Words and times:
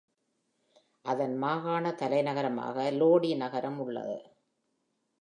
அதன் 1.05 1.35
மாகாண 1.37 1.91
தலைநகரமாக 1.91 2.91
லோடி 2.91 3.35
நகரம் 3.35 3.79
உள்ளது. 3.79 4.17